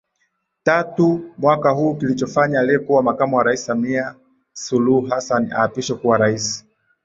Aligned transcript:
tatu 0.63 1.31
mwaka 1.37 1.69
huu 1.71 1.95
kilichofanya 1.95 2.59
aliyekuwa 2.59 3.03
Makamu 3.03 3.35
wa 3.37 3.43
Rais 3.43 3.65
Samia 3.65 4.15
Suluhu 4.53 5.01
Hassan 5.07 5.51
aapishwe 5.53 5.95
kuwa 5.97 6.17
Rais 6.17 6.65